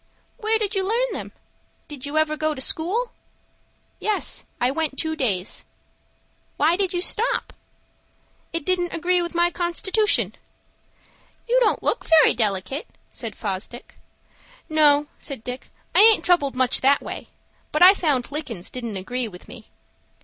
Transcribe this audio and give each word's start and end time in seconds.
"Where 0.37 0.57
did 0.57 0.73
you 0.73 0.83
learn 0.83 1.13
them? 1.13 1.31
Did 1.87 2.07
you 2.07 2.17
ever 2.17 2.35
go 2.35 2.55
to 2.55 2.59
school?" 2.61 3.11
"Yes; 3.99 4.47
I 4.59 4.71
went 4.71 4.97
two 4.97 5.15
days." 5.15 5.63
"Why 6.57 6.75
did 6.75 6.91
you 6.91 7.01
stop?" 7.01 7.53
"It 8.51 8.65
didn't 8.65 8.95
agree 8.95 9.21
with 9.21 9.35
my 9.35 9.51
constitution." 9.51 10.33
"You 11.47 11.59
don't 11.59 11.83
look 11.83 12.03
very 12.03 12.33
delicate," 12.33 12.87
said 13.11 13.35
Fosdick. 13.35 13.93
"No," 14.67 15.05
said 15.19 15.43
Dick, 15.43 15.69
"I 15.93 15.99
aint 15.99 16.25
troubled 16.25 16.55
much 16.55 16.81
that 16.81 17.03
way; 17.03 17.27
but 17.71 17.83
I 17.83 17.93
found 17.93 18.31
lickins 18.31 18.71
didn't 18.71 18.97
agree 18.97 19.27
with 19.27 19.47
me." 19.47 19.67